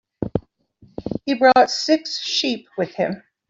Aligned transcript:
He 1.27 1.35
brought 1.35 1.69
six 1.69 2.19
sheep 2.21 2.69
with 2.75 2.95
him. 2.95 3.21